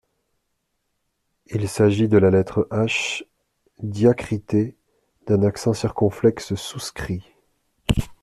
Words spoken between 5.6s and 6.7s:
circonflexe